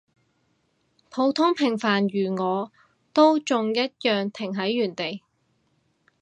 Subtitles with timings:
[1.11, 2.71] 普通平凡如我，
[3.13, 5.21] 都仲一樣停喺原地